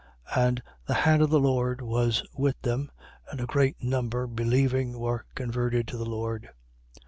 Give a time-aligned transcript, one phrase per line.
[0.31, 0.47] 11:21.
[0.47, 2.89] And the hand of he Lord was with them:
[3.29, 6.49] and a great number believing, were converted to the Lord.